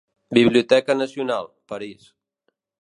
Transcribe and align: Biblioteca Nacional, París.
Biblioteca 0.37 0.93
Nacional, 1.03 1.45
París. 1.69 2.01